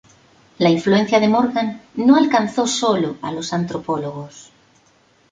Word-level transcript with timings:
La 0.57 0.71
influencia 0.71 1.19
de 1.19 1.27
Morgan 1.27 1.79
no 1.93 2.15
alcanzó 2.15 2.65
sólo 2.65 3.17
a 3.21 3.31
los 3.31 3.53
antropólogos. 3.53 4.49